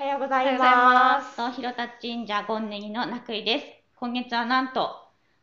[0.00, 1.18] おはようございま。
[1.18, 3.66] ますと広田神社ゴンネギの中井です。
[3.96, 4.96] 今月はなんと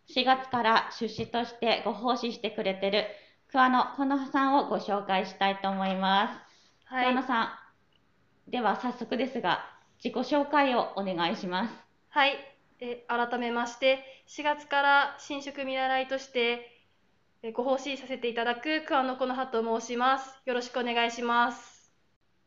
[0.10, 3.06] 4月から出資としてご奉仕してくれてる
[3.52, 6.34] 桑野この葉さんをご紹介したいと思います。
[6.86, 7.44] はい桑野さ
[8.48, 9.64] ん、では早速ですが
[10.04, 11.76] 自己紹介をお願いします。
[12.10, 12.34] はい、
[12.80, 16.82] え改めまして4月から新宿見習いとして
[17.44, 20.42] えご奉仕させていただく桑野この葉と申します。
[20.46, 21.94] よろしくお願いします。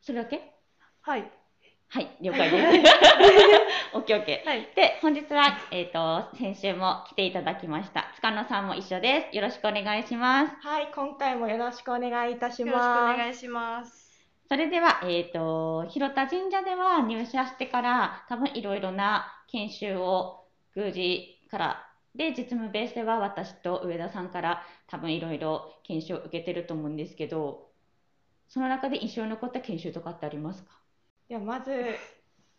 [0.01, 0.53] それだけ？
[1.01, 1.42] はい。
[1.93, 2.63] はい、了解です。
[3.93, 4.49] オッケーオッケー。
[4.49, 4.67] はい。
[4.75, 8.11] で、本日は、えっ、と、先週も来ていただきました。
[8.15, 9.35] 塚野さんも一緒です。
[9.35, 10.55] よろしくお願いします。
[10.67, 13.17] はい、今回もよろしくお願いいたしよろしくおます。
[13.19, 14.11] 願いします。
[14.49, 27.69] それでは、えっ、と、広田神社では入社してから、多分いろいろな研修を宮司から、で、実務ベースでは私と上田さんから多分いろいろ研修を受けてると思うんですけど、
[28.47, 30.82] その中で印象に残った研修とかってありますか？
[31.29, 31.95] ではまず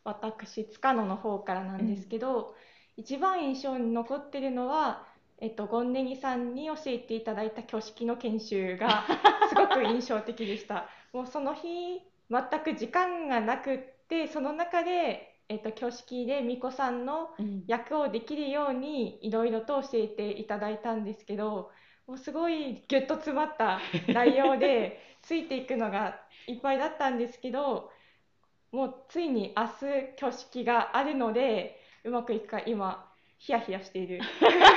[0.05, 2.55] 私塚野の方からなんですけど、
[2.97, 5.07] 一番印象に残ってるのは、
[5.39, 9.05] えっと、ゴンネギさんに教えていただいた挙式の研修が
[9.49, 10.89] すごく印象的でした。
[11.13, 21.71] もうその日全く時間がなくってその中で、えっと、挙式で巫女さんのうん役をできるようにいろいろと教えていただいたんですけど
[22.07, 27.91] もうすごいギュッと詰まった内容で ついていくのがいっぱいだったんですけど
[28.75, 29.71] もうついに明日
[30.19, 33.09] 挙式があるのでうまくいくか今
[33.39, 34.21] ヒヤヒヤしている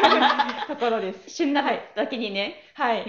[0.67, 1.31] ところです。
[1.31, 1.63] 旬な
[1.95, 2.61] 時にね。
[2.75, 3.05] はい、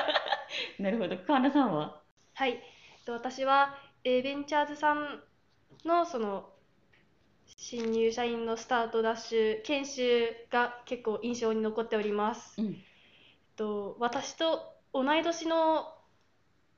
[0.78, 1.16] なるほど。
[1.16, 2.02] 川名さんは？
[2.34, 2.62] はい。
[3.06, 5.22] と私は、えーベンチャーズさん
[5.84, 6.50] のその
[7.46, 12.60] 新入社員のスタートダッシュ研修が結構印象に残っております。
[12.60, 12.66] うん。
[12.66, 12.74] えっ
[13.56, 15.86] と、私と同い年の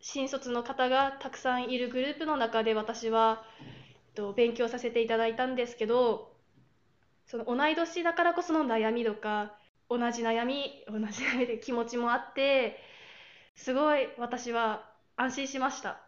[0.07, 6.31] 新卒の方がたくさんいるグループの中で私は、えっと、勉強させていただいたんですけど
[7.25, 9.53] その同い年だからこその悩みとか
[9.89, 12.77] 同じ悩み同じ悩みで気持ちもあって
[13.57, 14.85] すごい私は
[15.17, 16.03] 安心しました。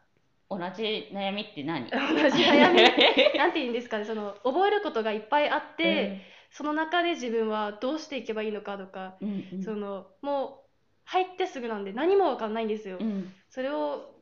[0.50, 1.90] 同じ悩みって何？
[1.90, 2.82] 同じ悩み？
[3.38, 6.20] なんて言うんですかねその覚えることがいっぱいあって、
[6.50, 9.62] その中で自分はどうしていけばいいのかとかうん、うんうん。
[9.62, 10.65] そのもう
[11.06, 13.32] 入ってすぐなんで何もわかんないんですよ、うん。
[13.48, 14.12] それを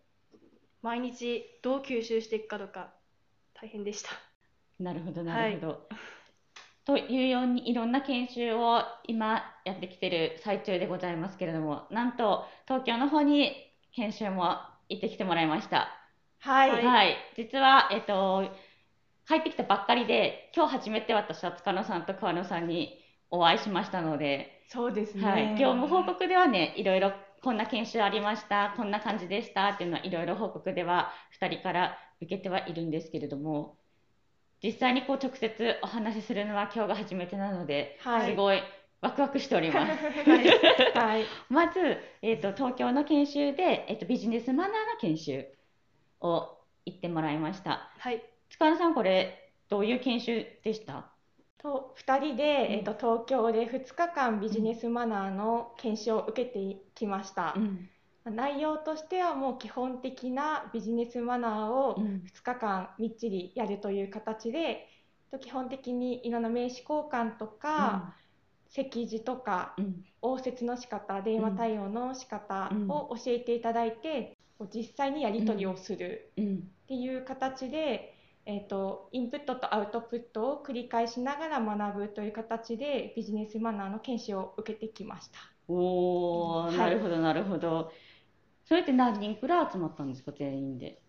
[0.83, 2.93] 毎日どう吸収していくかとか
[3.55, 4.11] 大変でした。
[4.79, 5.89] なるほど、なるほど。
[6.85, 13.55] というようにいろんな研修を今やってきてる最中でございますけれども、なんと東京の方に
[13.95, 14.59] 研修も
[14.91, 15.89] 行ってきてもらいました。
[16.41, 16.85] はい、はい。
[16.85, 18.45] はい、実は、えっと、
[19.27, 27.13] 帰ってきたばっかりで、今日初めて私は塚野さんと川野さんにお会いしましたので、そうですね、はい、業務報告ではね、いろいろ
[27.43, 33.79] こんな研修ありました、こんな感じでしたっていうのはいろいろ報告では2人から受けてはいるんですけれども、
[34.63, 38.31] 実際にこう直接お話しするのは今日が初めてなので、はい。
[38.31, 38.63] すごい
[39.03, 40.99] ワクワクしております。
[40.99, 45.47] はい、 まず、えー、と東京の研修で、えー、とビジネスマナーの研修
[46.21, 47.91] を行ってもらいました。
[47.99, 48.25] はい。
[48.49, 51.14] 塚田さん、これどういう研修でした？
[51.65, 52.73] と2人で、うん。
[52.75, 57.55] えっと東京で2日間ビジネスマナーの研修を受けてきました。
[57.59, 57.89] ん。
[58.25, 62.23] 内容としてはもう基本的なビジネスマナーをうん。
[62.27, 64.87] 2日間みっちりやるという形で、
[65.31, 68.15] と基本的にいろんな名刺交換とか、
[68.69, 70.05] 席次とかうん。
[70.21, 72.91] 応接の仕方電話対応の仕方うん。
[72.91, 74.37] を教えていただいて、
[74.73, 76.57] 実際にやり取りをするうん。
[76.85, 78.14] っていう形で、
[78.47, 85.39] えー、とインプットとアウトプットを繰り返しながら学ぶという形でビジネスマナーの研修を受けてきました。
[85.69, 87.93] おー、はいなるほど、なるほど。
[88.65, 91.03] それって何人くらい集まったんですか、全員で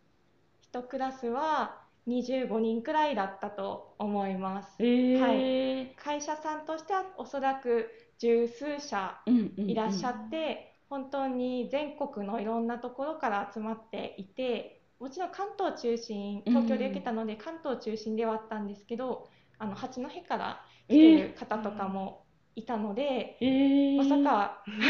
[0.73, 4.75] ？1クラスは25人くらいだったと思います。
[4.79, 7.89] えー会社さんとしてはおそらく
[8.19, 22.25] 十数社うんうんうんいらっしゃって、本当に全国のいろんなところから集まっていてもちろん関東中心東京で受けたので関東中心ではあったんですけど、あの八戸から来てる方とかも
[22.55, 24.81] いたので、えーまさか東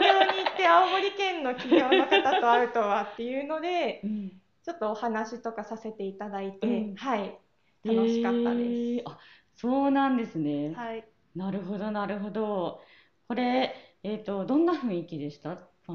[0.00, 7.38] 京に行って青森県の企業の方と会うとはっていうのでうんちょっとお話とかさせていただいて、うんはい
[7.82, 8.70] 楽しかったです。
[8.70, 9.18] えーあ、
[9.56, 10.74] そうなんですね。
[10.74, 11.04] はい。
[11.34, 12.80] なるほど、なるほど。
[13.26, 15.56] これ、えっと、どんな雰囲気でした？
[15.86, 15.94] ど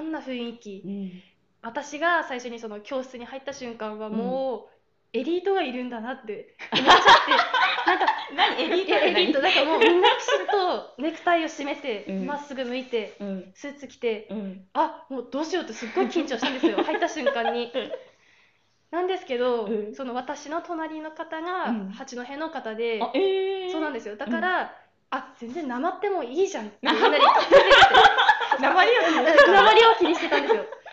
[0.00, 0.82] んな雰囲気？
[0.86, 1.10] うん。
[1.66, 4.76] 私が最初にその教室に入った瞬間はうんもう
[5.12, 7.32] エリートがいるんだなって 思っちゃって。
[7.86, 9.40] なんか何エリいやエリート。
[9.40, 12.26] なんかもうみんなきちんとネクタイを締めてうん。
[12.26, 13.52] まっすぐ向いてうん。
[13.54, 14.66] スーツ着てうん。
[14.74, 17.70] あもうどうしようってすっごい緊張したんですよ 入った瞬間に。
[17.74, 17.92] うん。
[18.90, 19.94] なんですけど、うん。
[19.94, 21.90] その私の隣の方がうん。
[21.90, 23.72] 八戸の方で、あ、えー。
[23.72, 24.16] そうなんですよ。
[24.16, 24.74] だかうんら、
[25.10, 27.26] あ全然なまってもいいじゃんってなに気づいて
[28.60, 30.64] 鉛を気にしてた鉛を気にしてたんですよ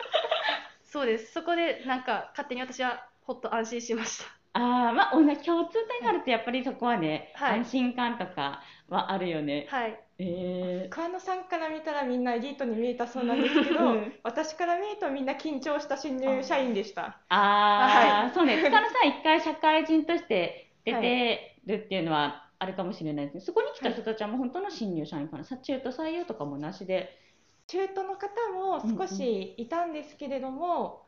[0.94, 9.66] そうですそこでなんか勝手に私はほっと安心しましたああ、まあ、同じ共通点があると、やっぱりそこはね、はい安心感とかはあるよね。
[9.72, 10.90] はいえー。
[10.94, 17.18] 桑野さんから見たらみんなエリートに見えたそうなんですけど、うん私から見るとみんな緊張した新入社員でした。
[17.30, 23.42] ああ、はそうね、塚野さん、一回社会人として出てるっていうのはあるかもしれないですね。
[23.42, 27.22] そこに来た人たちはもう本当の新入社員かな、さ中途採用とかもなしで。
[27.68, 31.06] 中途の方も少しいたんですけれども、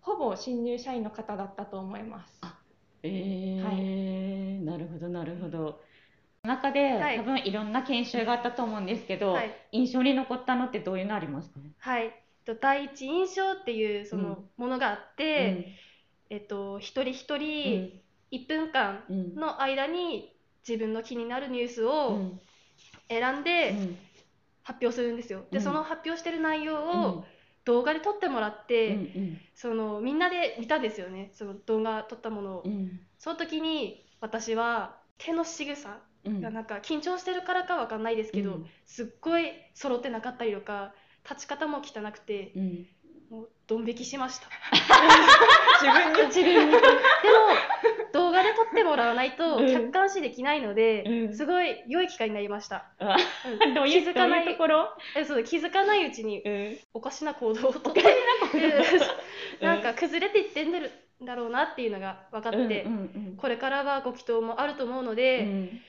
[0.00, 2.40] ほぼ新入社員の方だったと思います。
[3.02, 5.80] えーなるほど、なるほど。
[6.42, 7.16] 中で、はい。
[7.18, 9.50] 多分いろんな研修があったと思うんですけど、はい。
[9.72, 11.60] 印象に残ったのってどういうのありますか？
[11.78, 12.12] はい。
[12.44, 15.76] と第一印象っていうそのものがあって、
[16.30, 17.40] えっと一人一うん。
[17.40, 19.34] 人1分間うん。
[19.34, 20.32] の間に
[20.68, 22.40] 自分の気になるニュースうをん。
[23.08, 23.96] 選んでうん
[24.66, 25.46] 発表するんですよ。
[25.50, 25.64] でうん。
[25.64, 27.02] その発表してる内容うん。
[27.04, 27.24] を
[27.64, 31.30] 動画で撮ってもらって、うんそのみんなで見たんですよね。
[31.32, 32.62] その動画撮ったものを。
[32.64, 33.00] うん。
[33.18, 36.40] その時に私は手の仕草うん。
[36.40, 38.66] がなんか緊張してるからかわかんないですけど、うん。
[38.86, 40.94] すっごい揃ってなかったりとか
[41.28, 42.86] 立ち方も汚くてうん
[43.30, 44.48] もうドン引きしました。
[45.82, 46.82] 自分に自分にでも
[48.12, 49.72] 動画で撮ってもらわないとうん。
[49.72, 51.34] 客観視できないので、うん。
[51.36, 52.86] すごい良い機会になりました。
[52.98, 53.16] あ
[53.64, 53.74] うん。
[53.74, 54.44] どういう気づかない。
[54.44, 56.78] ところえそう気づかないうちにうん。
[56.94, 59.66] おかしな行動をとってうん。
[59.66, 60.72] なんか崩れていってん
[61.24, 62.86] だろうなっていうのが分かって、
[63.38, 65.80] これからはご祈祷もあると思うのうで、ん。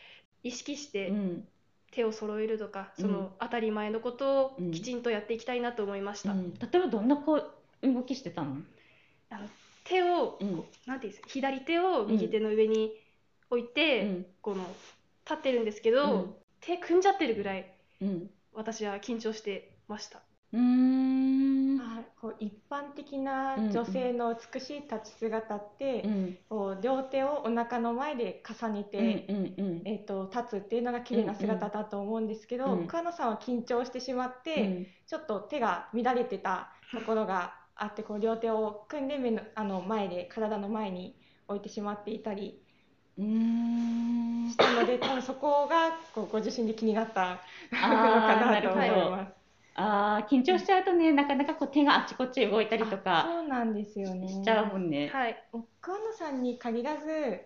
[0.44, 1.48] 意識しうてん
[1.92, 3.06] 手を揃えるとか、うん。
[3.06, 4.72] その当たり前のことをうん。
[4.72, 6.32] きちんとやっていきたいなと思いました。
[6.32, 6.54] うん。
[6.54, 8.58] 例えばどんなこう動きしてたの？
[9.84, 10.58] 手を、うん。
[10.58, 12.94] こうなんていうんですか左手を右手の上に
[13.50, 14.26] 置いて、うん。
[14.42, 14.64] この
[15.26, 16.36] 立ってるんですけど、うん。
[16.62, 18.30] 手組んじゃってるぐらいうん。
[18.54, 20.22] 私は緊張してました。
[20.54, 21.80] うーん。
[21.80, 26.38] あこう一般的な女性の美しい立ち姿って、うん。
[26.50, 32.88] こう両手をお腹の前で重ねて、うんうんえー、と立つっていうのが綺麗な姿だと思うんですけど、うん。
[32.88, 34.88] 桑野さんは緊張してしまって、うん。
[35.08, 41.16] ちょっと手が乱れてたところがあってこう両手を組んで目のあの前で体の前に
[41.48, 42.60] 置いてしまっていたり
[43.18, 44.50] うーん。
[44.50, 47.42] したので多分そこがこうご自身で気になった
[47.72, 47.78] の
[48.28, 49.37] かなと思います。
[49.78, 54.28] あー緊張しちゃうとねなかなかこう手があっちこっち動いたりとあかそうなんですよね。
[54.28, 55.08] しちゃうもんね。
[55.10, 55.36] はい、
[55.82, 57.46] 桑野さんに限らず、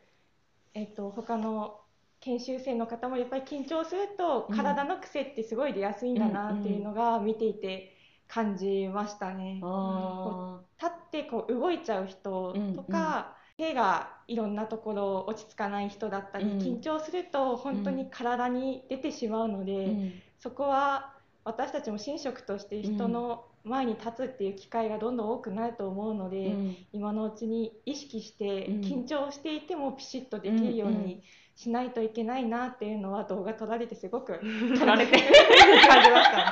[0.73, 1.79] えっと、他の
[2.21, 4.55] 研修生の方もやっぱり緊張するとうん。
[4.55, 7.95] 体の癖ってすごい出やすいんだなっていうのが見ていて
[8.27, 9.59] 感じましたね。
[9.63, 16.57] あ立ってこう動いちゃう人とか、手がいろんなところ落ち着かない人だったり、うん。
[16.57, 20.23] 緊張すると本当に体に出てしまうので、ーうん。
[20.39, 26.77] そこは私たちも神職として人の前に立つっていう機会がどんどん多くなると思うので、うん。
[26.93, 28.81] 今のうちに意識してうん。
[28.81, 31.23] 緊張していてもピシッとできるように
[31.55, 34.39] しないといけないなっていうのは動画撮られてすごく
[34.79, 35.13] 撮られて
[35.87, 36.43] 感じましたね。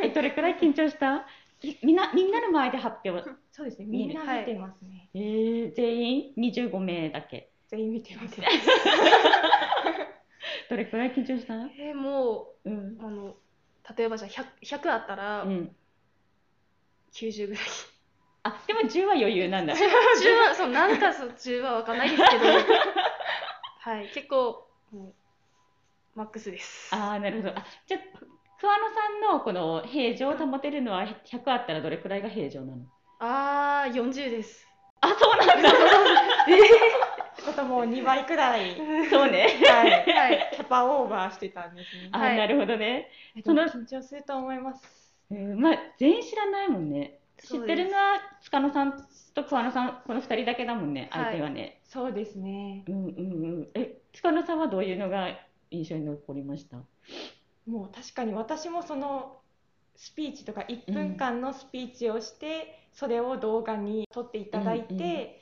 [0.04, 1.26] えどれくらい緊張した？
[1.60, 3.86] きみんなみんなの前で発表、そうですね。
[3.86, 5.08] みんな見てますね。
[5.14, 7.50] えー、全員？25名だけ。
[7.68, 8.40] 全員見てます。
[10.70, 11.54] どれくらい緊張した？
[11.78, 12.72] えーもうん。
[12.72, 13.36] うあの
[13.96, 15.76] 例えばじゃあ 100, 100あったらうん。
[17.12, 17.62] 90ぐらい。
[18.42, 19.74] あでも10は余裕なんだ。
[19.76, 19.78] 10
[20.48, 22.44] はそうなんかそう10は分かんないですけど。
[23.82, 25.14] はい結構もう
[26.14, 26.94] マックスです。
[26.94, 27.50] ああなるほど。
[27.50, 28.00] あじゃあ
[28.60, 32.82] 桑野さんのこの平常を保てるのは100あったらどれくらいが平常なの？
[33.18, 34.66] あー40です。
[35.02, 35.70] あそうなんだ。
[35.70, 35.72] っ
[36.46, 36.52] て
[37.40, 38.76] ことも2倍くらい、
[39.10, 39.46] そうね。
[39.68, 42.08] はい、は いキャパオーバーしてたんですね。
[42.12, 42.36] あ、はい。
[42.36, 45.16] なるほどね、えその緊張すると思います。
[45.30, 47.18] うんまあ全員知らないもんね。
[47.38, 51.24] 知ってるのは塚野さんと桑野さんこの2人だけだもんねはい。
[51.24, 52.84] 相手はね、そうですね。
[52.86, 53.70] うんうんうん。
[53.74, 55.38] え塚野さんはどういうのが
[55.70, 56.78] 印象に残りました？
[57.66, 59.40] もう確かに私もその
[59.96, 65.40] スピーチとか1分間のスピーチをして、それを動画に撮っていただいて、うんうん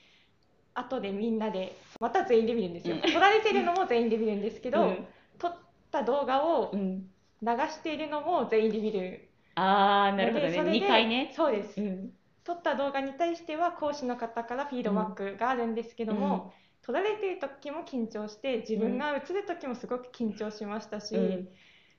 [0.78, 5.06] 後でみんなでまた全員で見るんですよ、撮られてるのも全員で見るんですけど、うん。
[5.38, 5.56] 撮っ
[5.90, 7.08] た動画をうん、
[7.42, 9.28] 流しているのも全員で見る。
[9.54, 10.50] ああなるほどね。
[10.50, 11.32] のでそれで2回ね。
[11.34, 12.10] そうです、うん。
[12.44, 21.48] 撮った動画に対しては講師の方からフィードバックがあるんですけども、撮られてる時も緊張して自分が映る時もすごく緊張しましたし、うん。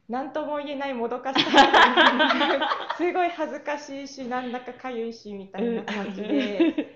[0.07, 1.51] 何とも言えないもどかしさ。
[2.97, 6.88] すごい恥ずかしいしなんだかかゆいしみたいな感じで、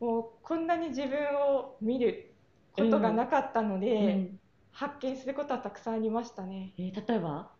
[0.00, 1.10] もうこんなに自分
[1.56, 2.34] を見る
[2.72, 4.40] ことがなかったので、うん。
[4.72, 6.72] 発見することはたくさんありましたね。
[6.78, 7.50] えー例えば？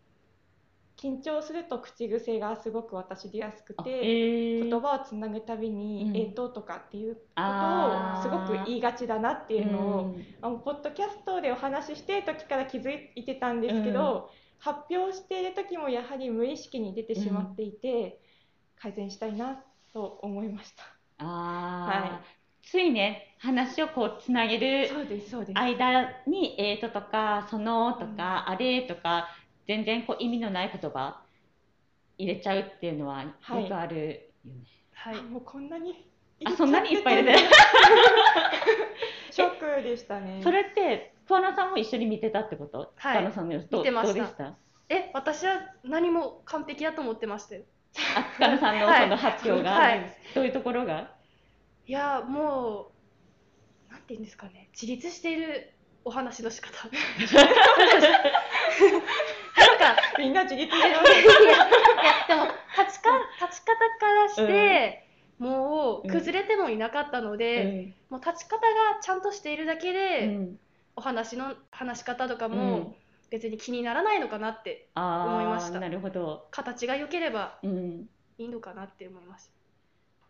[0.97, 4.69] 緊張すると口癖がすごく私出やすくあて、えー。
[4.69, 10.25] 言葉をつなぐたびにうん「えーと」とかっていうことをすごく言いがちだなっていうのを、うん。
[10.41, 14.29] あのポッドキャストでお話ししてる時から気づいてたんですけど、
[14.59, 18.21] 発表している時もやはり無意識に出てしまっていて、
[18.77, 21.00] 改善したいなと思いました。
[21.21, 22.11] あー。
[22.13, 22.21] は
[22.63, 25.57] ついね話をこうつなげるそうですそうです。
[25.57, 29.29] 間に「えーと」とか「その」とか「あれ」とか
[29.67, 31.21] 全然こう意味のない言葉
[32.17, 33.67] 入れちゃうっていうのはよはい。
[33.67, 34.61] くあるよね。
[34.93, 35.17] はい。
[35.17, 36.07] あもうこんなに
[36.45, 37.41] あそんなにいっぱい入れて。
[37.43, 37.49] る
[39.31, 40.41] ショックでしたね。
[40.43, 43.17] それって桑名さんも一緒に見てたってこと、はい。
[43.17, 44.13] 桑名さんの様子どう見てました。
[44.13, 44.57] どうでした？
[44.89, 47.63] え私は何も完璧だと思ってましたよ
[48.15, 49.03] あ塚野さんのはい。
[49.03, 50.17] その発表が、はい。
[50.33, 51.11] どういうところが？
[51.87, 52.91] いやも
[53.89, 54.69] うなんて言うんですかね。
[54.73, 55.73] 自立している
[56.05, 56.71] お話の仕方。
[59.57, 61.03] なんかみんな自立して いやいや
[62.27, 62.45] でも
[62.79, 63.09] 立ちか
[63.45, 65.05] 立ち方からして、
[65.37, 68.65] もう崩れてもいなかったので、もう立ち方が
[69.01, 70.59] ちゃんとしているだけうで、ん。
[70.95, 72.53] お話の話し方とかうん。
[72.53, 72.95] も
[73.31, 75.79] 別に気にならないのかなって、思いました。
[75.79, 79.49] なるほど、形が良ければうん、いいのかなって思いまし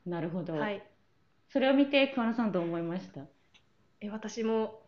[0.05, 0.59] なるほど、た。
[0.59, 0.83] はい、
[1.49, 3.21] それを見て桑名さんどう思いました？
[4.01, 4.83] え私も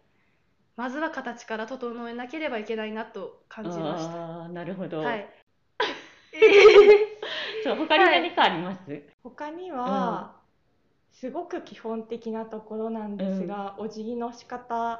[0.75, 4.47] まずは形から整えなければいけないなと感じました。
[4.47, 5.27] なるほど、はい。
[7.63, 10.35] そう他に何かあります、他には、
[11.13, 14.97] すごく基本的なところなんですが、お辞儀の仕方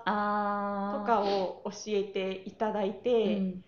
[0.92, 3.64] とかを教えていただいて、うん。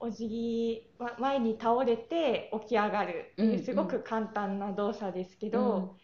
[0.00, 3.34] お辞儀は前に倒れて起き上がる。
[3.46, 5.96] ってすごく簡単な動作ですけど、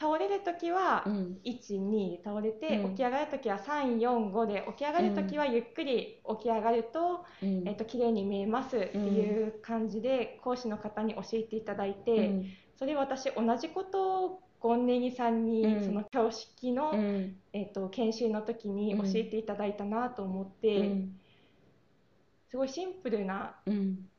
[0.00, 1.40] 倒れる時はうん。
[1.42, 2.90] 12で倒れて、うん。
[2.90, 7.64] 起き上がる時は345で起き上がる時はゆっくり起き上がると、うん。
[7.66, 12.56] えっと綺麗に見えますっていう感じで講師の方に教えていただいて、うん。
[12.76, 21.18] それ私同じことをゴンネギさんに、その教式の、うんえっと研修の時に教えていただいたなと思っうて、ん
[22.50, 23.54] すごいシンプルな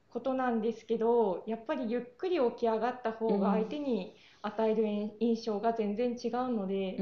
[0.10, 4.84] ことなんですけどやっぱりゆっくり起き上がった方が相手に与える
[5.20, 6.98] 印象が全然違うので、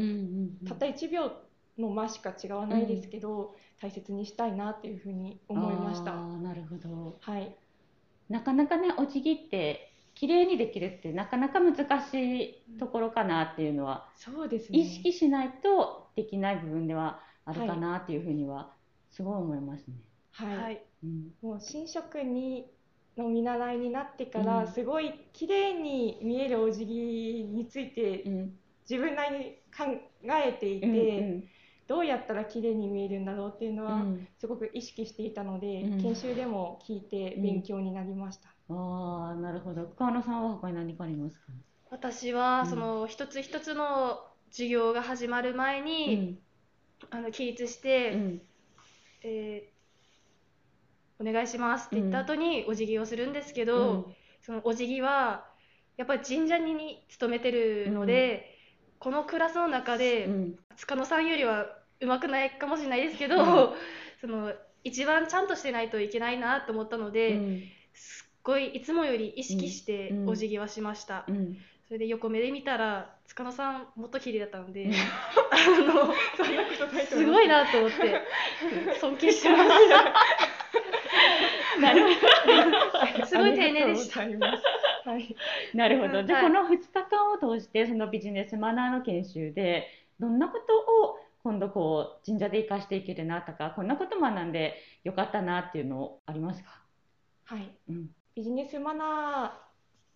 [0.68, 1.32] たった1秒
[1.78, 6.14] の間しか違わないですけど、大切にしたいなっていうふうに思いました。
[6.16, 7.56] なるほどはい、
[8.28, 9.89] なかなかねお辞儀って
[10.20, 12.14] 綺麗にできるってなかなか難し
[12.74, 14.80] いところかなっていうのは、そうですね。
[14.80, 18.74] 意識しないとできない部分ではあるかなっていうふうには
[19.12, 19.94] すごい思いますね。
[20.32, 20.82] はい、はい。
[21.06, 22.70] うんもう新職に
[23.16, 28.60] の見習いになってかうんらすごい綺麗に見えるお辞儀についてうん
[28.90, 29.46] 自分なりに
[29.76, 29.86] 考
[30.46, 31.44] えていて、うん
[31.88, 38.59] どうやったら綺麗に見えるんだろうっていうのはうんすごく意識していたので、うん研修でも聞いて勉強になりました。
[38.70, 39.88] ああなるほど。
[39.98, 41.46] 川野さんは他に何かありますか？
[41.92, 42.70] 私は、うん。
[42.70, 44.20] その一つ一つの
[44.52, 46.38] 授業が始まる前うに、ん。
[47.10, 48.42] あの起立して、うん。
[49.24, 49.80] えー
[51.22, 55.46] お願いしますって言った後にお辞儀をするんですけど、そのお辞儀は
[55.98, 58.56] やっぱり神社に勤めてるので、
[59.00, 60.56] このクラスの中で、うん。
[60.78, 61.66] 塚野さんよりは
[62.00, 63.46] うまくないかもしれないですけど、うん。
[64.22, 64.54] その
[64.86, 67.42] 一番ちゃんとしてないといけないなと思ったので、
[68.44, 71.58] ごいいつもより意識してうんお辞儀はしました、うん。
[71.88, 74.94] それで横目で見たら塚野さんもっと綺麗だったので、うん。
[74.94, 74.96] あ
[76.06, 76.14] の
[77.06, 78.22] す思ごいなと思って
[79.00, 79.64] 尊敬してます
[81.80, 82.10] なるほ
[83.26, 84.20] すごい丁寧でした。
[84.22, 84.34] はい。
[84.34, 84.40] ど
[85.78, 86.24] なるほど。
[86.24, 89.88] じゃあはいこの2日間を通してそのビジネスマナーの研修で
[90.20, 96.82] どんなことを今度こう神社で生かしていけるなとかこんなこと学んでよかったなっていうのありますか、
[97.46, 97.72] はい。
[97.90, 99.54] うんビジネスマナ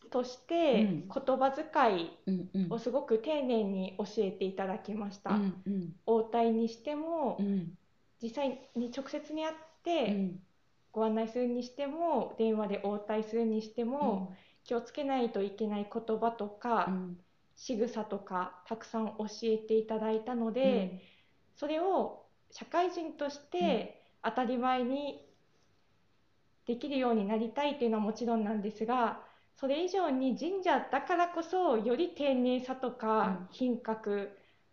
[0.08, 1.10] ーとしてうん。
[1.14, 2.72] 言葉遣いうんうん。
[2.72, 5.32] をすごく丁寧に教えていただきました。
[5.32, 5.94] うんうん。
[6.06, 7.74] 応対にしても、うん。
[8.22, 10.40] 実際に直接に会っうてん。
[10.94, 16.88] ご案内するにしても、電話で応対するにしても、気をつけないといけない言葉とか、
[17.58, 21.02] 仕草とかたくさん教えていただいたので、
[21.56, 25.33] それを社会人として当たり前に
[26.66, 29.20] できるようになりたいというのはもちろんなんですが
[29.56, 34.30] それ以上に神社だからこそより丁寧さとか品格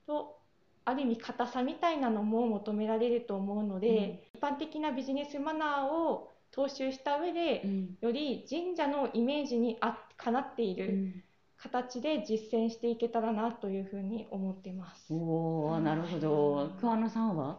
[0.06, 0.38] と
[0.84, 7.96] ある意味硬さみたいなのも求められると思うので、一般的なビジネスマナーを踏襲した上で、うん。
[8.00, 11.22] より神社のイメージにあかなっているうん。
[11.58, 15.12] 形で実践していけたらなというふうに思ってます。
[15.12, 16.70] おーなるほど。
[16.80, 17.58] 桑野さんは？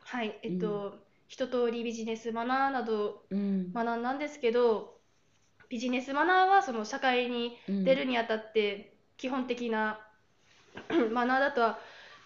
[0.00, 0.98] はい、えっと、
[1.32, 3.72] 一通りビジネスマナーなどうん。
[3.72, 5.00] 学んだんですけど、
[5.70, 9.98] ビジネスマナーはその社会にうん出るにあたって基本的な
[11.10, 11.78] マナーだとは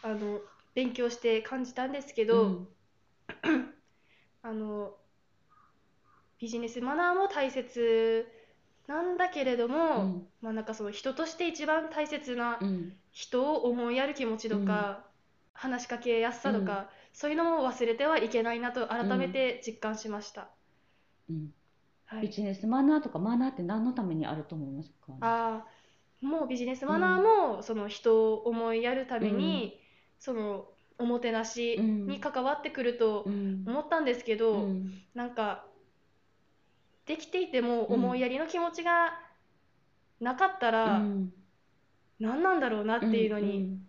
[0.03, 0.41] あの
[0.75, 2.69] 勉強して感じたんですけど、うん。
[4.43, 4.97] あの
[6.41, 8.27] ビジネスマナーも大切
[8.89, 10.27] なんだけれども、うん。
[10.41, 12.93] まあなんかその人として一番大切なうん。
[13.13, 15.07] 人を思いやる気持ちとか、
[15.53, 20.51] 話しかけやすさとか、そういうのも忘れてはいけないなと改めて実感しました。
[21.31, 21.49] うん。
[22.05, 25.15] はい、ビジネスマナーとかマナーって何のためにあると思いますか？
[25.23, 29.81] あーもうビジネスマナーもその人を思いやるために、
[30.19, 30.67] その
[30.99, 33.65] おもてなしに関わってくるとうん。
[33.67, 34.93] 思ったんですけど、うん。
[35.15, 35.65] なんか
[37.07, 39.15] できていても思いやりの気持ちが
[40.21, 41.33] なかったらうん。
[42.19, 43.87] 何なんだろうなっていうのうにん。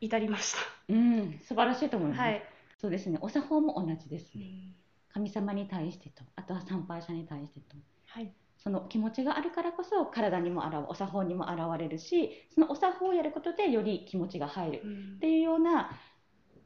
[0.00, 0.54] 至りまし
[0.88, 2.16] うん素晴らしいと思いた。
[2.16, 2.42] ます、はい、
[2.78, 4.74] そうですねお作法も同じですね
[5.12, 7.76] 神様に対してとあとは参拝者に対してと
[8.06, 15.90] はい、その気持ちがあるからこそ体にも現お作法にも現れるしそのお作法をやることでより気持ちが入るうんっていうような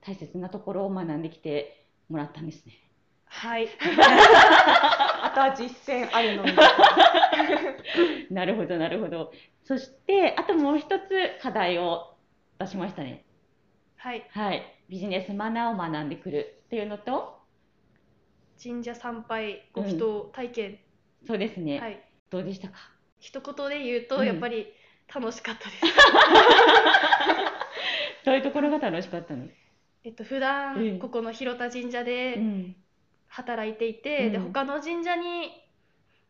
[0.01, 2.73] 大切なところを学んできてもらったんですね。
[3.25, 6.51] はい、 あとは実践あるのみ。
[8.31, 9.33] なるほどなるほど。
[9.65, 12.15] そしてあともう一つ課題を
[12.59, 13.25] 出しましたね。
[13.99, 14.63] はい、はい。
[14.89, 17.37] ビジネスマナーを学んでくるっていうのと、
[18.63, 20.79] 神社参拝ご祈祷体験、
[21.27, 21.81] そうですね。
[21.81, 22.75] はい、どうでしたか？
[23.19, 24.69] 一言で言うとうんやっぱり
[25.13, 25.83] 楽しかったです。
[28.25, 29.47] どういうところが楽しかったの？
[30.05, 32.77] えっと普うん段ここの広田神社うでん。
[33.31, 35.51] 働いていて、でうん他の神社に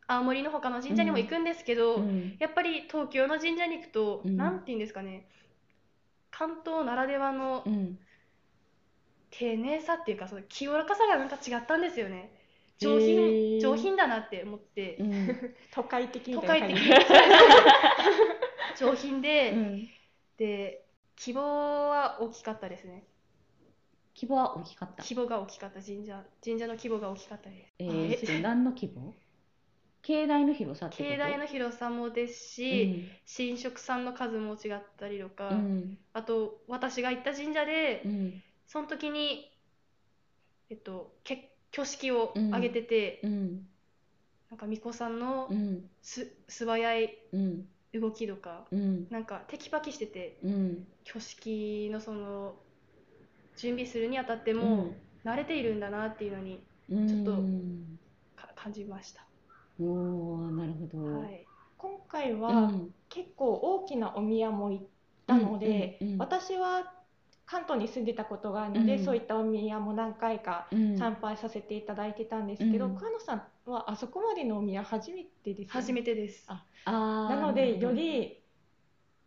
[0.05, 5.27] 青森の他の神社にも行くんですけど、うんやっぱり東京の神社に行くと、うんなんて言うんですかね
[6.31, 7.99] 関東ならではのうん。
[9.31, 12.31] 丁寧さっていうかその清らかさがなんか違ったんですよね
[12.79, 15.55] 上品上品だなって思って、うん。
[15.71, 16.89] 都会的み都たいな会感的じ。
[18.83, 19.89] 上品で、うん
[20.37, 20.85] で
[21.17, 21.41] 希望
[21.89, 23.03] は大きかったですね
[24.15, 25.03] 規模は大きかった。
[25.03, 29.15] 規模が大きかった神社神社の規模が大きかったですえー、何の規模？
[30.01, 31.09] 境内の広さってこと？
[31.09, 35.57] 境内の広さもですし、神職さんの数も違ったりとか、うん。
[35.57, 35.97] うん。
[36.13, 38.41] あと私が行った神社で、うん。
[38.67, 39.49] その時に
[40.69, 43.67] えっとけ挙式を挙げてて、うん。
[44.49, 45.89] なんか巫女さんのうん。
[46.01, 47.65] す素早いうん。
[47.93, 49.07] 動きとかうん。
[49.09, 50.87] なんかテキパキしててうん。
[51.05, 52.55] 挙式のその
[53.57, 57.31] 準備するにあたってうもん慣れているんだなっていうのにうんちょっと
[58.35, 59.28] か感じました。
[59.79, 61.19] おーなるほど。
[61.19, 62.93] はい、今回はうん。
[63.09, 64.85] 結構大きなお宮も行っ
[65.25, 66.93] たので、うんうんうん私は
[67.51, 69.05] 関東に住んでたことがあるので、うん。
[69.05, 70.97] そういったお宮も何回かうん。
[70.97, 72.95] 参拝させていただいてたんですけど、うん。
[72.95, 75.69] 桑野さんはあそこまでのお宮初めてですよね？
[75.71, 76.45] 初めてです。
[76.47, 76.63] あ。
[76.85, 78.43] なのでより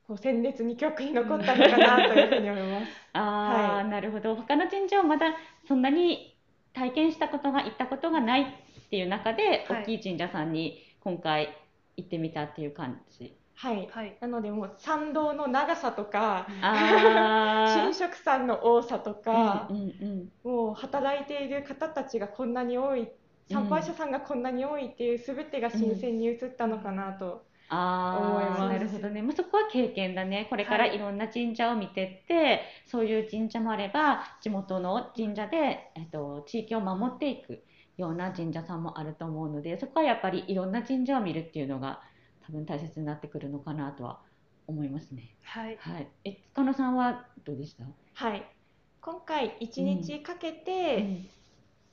[0.06, 2.92] こう鮮烈に記憶に残ったのかなというふうに思います。
[3.14, 4.36] あー、はなるほど。
[4.36, 5.34] 他の神社をまだ
[5.66, 6.36] そんなに
[6.72, 8.46] 体験したことが行ったことがない
[8.92, 9.82] っていう中で、はい。
[9.84, 11.48] 大きい神社さんに今回
[11.96, 13.34] 行ってみたっていう感じ。
[13.54, 19.82] はい、はい、なのでもう参道の長さとかあ 神職さんの多さとかうん、うん
[20.44, 20.50] うん。
[20.52, 23.08] もう働いている方たちがこんなに多い
[23.50, 29.22] 参拝者さんがこんなに多いっていう全てが新鮮に映ったのかなと、思いああ、ますなるほどね。
[29.22, 30.46] まあ、そこは経験だね。
[30.50, 30.96] これからはい。
[30.96, 37.64] いろんな神社を見てって、そういう神社もあれば、地元の神社で、えっと、地域を守っていく
[37.96, 42.00] ような神社さんもあると思うので、そこはやっぱりいろんな神社を見るっていうのが
[42.46, 44.20] 多分大切になってくるのかなとは
[44.66, 45.34] 思いますね。
[45.42, 46.08] はい、はい。
[46.24, 47.84] え、塚野さんはどうでした？
[48.14, 48.46] はい、
[49.00, 51.22] 今回1日かけて、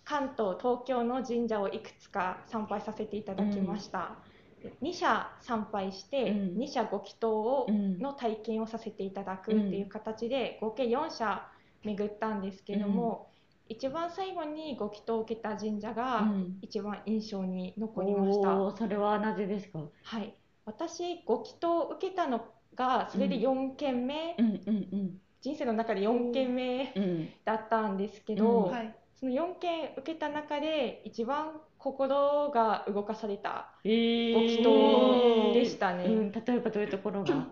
[0.05, 4.17] 関東東京の神社をいくつか参拝させていただきました、
[4.63, 6.57] で2社参拝して、うん。
[6.57, 11.47] 2社ご祈祷を、うんの体験をさせていただくっていう形で、合計4社
[11.83, 13.28] 巡ったんですけれども、
[13.69, 16.57] 一番最後にご祈祷を受けた神社がうん。
[16.61, 19.79] 一番印象に残りました、おーそれはなぜですか？
[20.03, 20.33] はい。
[20.65, 22.41] 私ご祈祷を受けたの
[22.75, 27.03] がそれで4件目、うんうん人生の中で4件目うん。
[27.03, 28.71] うんだったんですけど、うん。
[28.71, 28.95] はい。
[29.15, 34.33] その4件受けた中で一番心が動かされたえー。
[34.33, 36.05] ご祈祷でしたね。
[36.05, 37.47] うん、例えばどういうところが？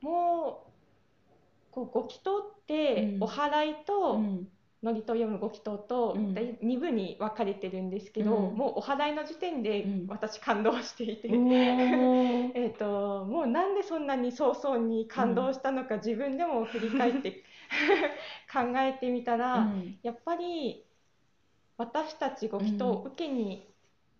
[0.00, 3.24] もうこうご祈祷ってうん。
[3.24, 4.48] お祓いとうん
[4.82, 6.34] 祝詞と読むご祈祷とうん。
[6.34, 8.56] 大2部に分かれてるんですけど、うん。
[8.56, 10.06] もうお祓いの時点でうん。
[10.08, 12.52] 私感動していて、おー。
[12.54, 17.44] えーともうなんでそんなに早々に感動したのか自分でも振り返って
[18.52, 19.98] 考えてみたら、うん。
[20.02, 20.84] やっぱり
[21.76, 23.66] 私たちご祈祷を受けに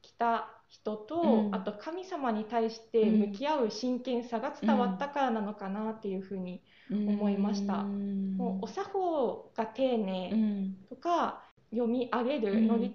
[0.03, 1.55] 来た人と、うん。
[1.55, 7.79] あと神様に対して向き合う真剣さが伝わったからなのかなっていうふうに、思いました。
[7.79, 8.37] うん。
[8.37, 10.77] もうお作法が丁寧うん。
[10.89, 12.67] とか読み上げるうん。
[12.67, 12.95] 祝詞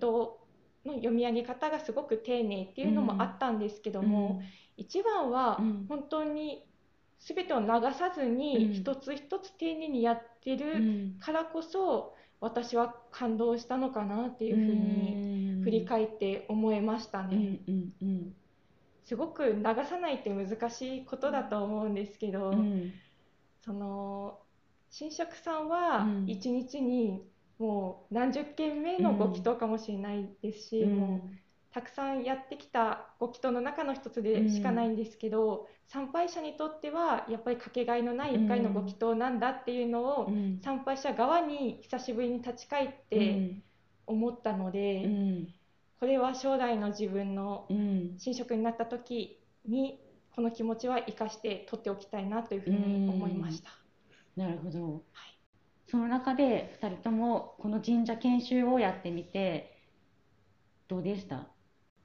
[0.85, 4.41] の読み上げ方がすごく丁寧っていうのもあったんですけども、
[4.77, 5.85] 一番はうん。
[5.87, 6.67] 本当に
[7.19, 8.73] 全てを流さずにうん。
[8.73, 11.19] 一つ一つ丁寧にやってうるん。
[11.19, 15.23] からこそ私は感動したのかなっていうふうに
[15.63, 17.59] 振り返って思いましたうんね。
[17.67, 18.35] うんうん。
[19.05, 22.91] すごく流さないって難しいことだと思うんですけど、うん。
[23.65, 24.39] その
[24.97, 26.29] 神職さんはうん。
[26.29, 27.23] 一日に
[27.59, 31.35] もう何十件目のご祈祷かもしれないですし、もう
[31.71, 40.59] たくさんやってきたご祈祷の中の一つでしかないんですけど、参拝者にとってはやっぱりかけがえのない一回のご祈祷なんだっていうのを、うん。
[40.63, 43.61] 参拝者側に久しぶりに立ち返って
[44.07, 45.53] 思ったので、うん。
[45.99, 48.17] これは将来の自分のうん。
[48.23, 49.99] 神職になった時に
[50.35, 53.69] この気持ちは生かして取っておきたいなというふうに思いました。
[54.35, 55.03] なるほど、
[55.87, 59.77] その中で2人ともこの神社研修をやってみて
[60.87, 61.47] どうでした、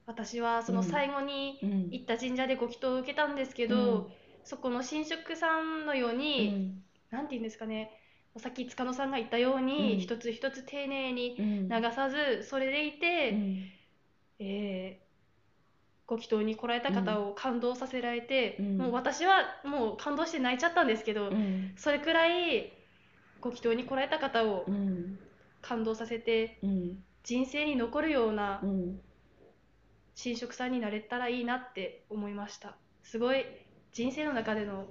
[0.05, 1.89] 私はその最後にうん。
[1.91, 4.09] 行った神社でご祈祷を受けたんですけど、
[4.43, 6.83] そこの神職さんのよううに、ん。
[7.09, 7.91] なんて言うんですかね
[8.37, 9.99] さっき塚野さんが言ったように、うん。
[9.99, 11.69] 一つ一つ丁寧にうん。
[11.69, 13.63] 流さずそれでいて、うん。
[14.39, 15.09] えー
[16.09, 18.77] ご祈祷に来られた方を感動させられて、うん。
[18.79, 21.73] もう私はもう感動して泣いちゃったんですけど、うん。
[21.75, 22.73] それくらい
[23.41, 25.19] ご祈祷に来られた方をうん。
[25.61, 27.03] 感動させてうん。
[27.23, 28.99] 人生に残るようなうん。
[30.21, 32.75] 神職さんになれたらいいなって思いました。
[33.03, 33.45] すごい
[33.93, 34.87] 人生の中での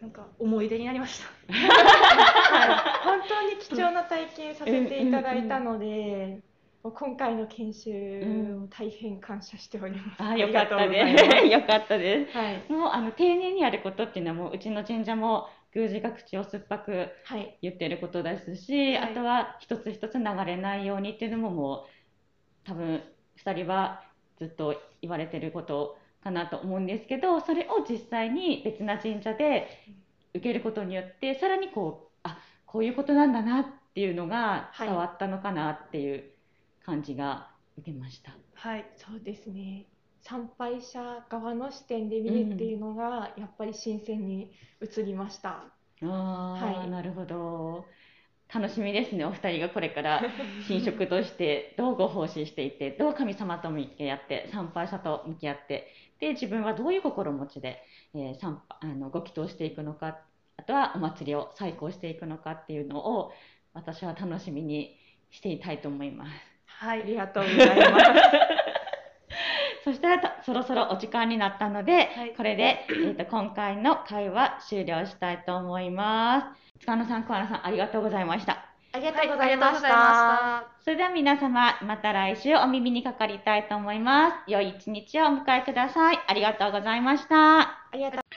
[0.00, 1.52] なんか思い出になりました。
[1.52, 6.40] はい、本当に貴重な体験させていただいたので、
[6.82, 10.22] 今回の研修、うん大変感謝しております。
[10.22, 12.38] あよかったです よかったです。
[12.38, 19.10] はい、もうあの丁寧にやることっていうのはもううちの神社も宮司が口を酸っぱくはい、言ってることですし、はい。
[19.10, 21.86] あとは一つ一つ流れないようにっていうのももう
[22.64, 23.02] 多分
[23.38, 24.04] 2人は
[24.38, 29.68] ずっと言われてることかなと思うんですけどそれを実際に別な神社で
[30.34, 36.24] 受けることによってさらにこうあこういうことなんだなっていうのがはい伝わったのかなっていう
[36.84, 38.32] 感じが受けました。
[38.54, 39.86] はいそうですね。
[40.20, 44.52] 参拝者側の視点で見るっていうのが、やっぱり新鮮に
[44.82, 45.64] 映りました。
[46.02, 47.84] あーはいなるほど
[48.52, 50.22] 楽しみですねお二人がこれから
[50.68, 57.82] 神職としてどうご奉仕していってどう神様と向き合って参拝者と向き合ってで自分はどういう心持ちで、
[58.14, 60.18] えー参あのご祈祷していくのか
[60.56, 63.32] あとはお祭りを再興していくのかっていうのを
[63.72, 64.96] 私は楽しみに
[65.30, 66.30] していたいと思います。
[66.66, 68.04] はいありがとうございます。
[69.84, 76.80] そしたらとそろそろお時間になったので、はいこれで、えー、と今回の会話終了したいと思います。
[76.80, 78.67] 塚野さん、桑名さん、ありがとうございました。
[78.92, 80.62] ありがとはいうございましありがとうござい。
[80.62, 84.50] したそれでは皆様、また来週お耳にかかりたいと思います。
[84.50, 86.18] 良い一日をお迎えください。
[86.26, 87.60] ありがとうございました。
[87.60, 88.27] ありがとう